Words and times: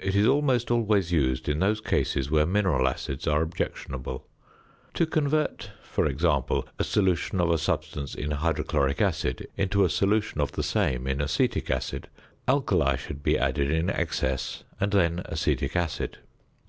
It 0.00 0.14
is 0.14 0.28
almost 0.28 0.70
always 0.70 1.10
used 1.10 1.48
in 1.48 1.58
those 1.58 1.80
cases 1.80 2.30
where 2.30 2.46
mineral 2.46 2.86
acids 2.86 3.26
are 3.26 3.42
objectionable. 3.42 4.24
To 4.94 5.06
convert, 5.06 5.72
for 5.82 6.06
example, 6.06 6.68
a 6.78 6.84
solution 6.84 7.40
of 7.40 7.50
a 7.50 7.58
substance 7.58 8.14
in 8.14 8.30
hydrochloric 8.30 9.00
acid 9.02 9.48
into 9.56 9.84
a 9.84 9.90
solution 9.90 10.40
of 10.40 10.52
the 10.52 10.62
same 10.62 11.08
in 11.08 11.20
acetic 11.20 11.68
acid, 11.68 12.06
alkali 12.46 12.94
should 12.96 13.24
be 13.24 13.36
added 13.36 13.68
in 13.72 13.90
excess 13.90 14.62
and 14.80 14.92
then 14.92 15.22
acetic 15.24 15.74
acid. 15.74 16.18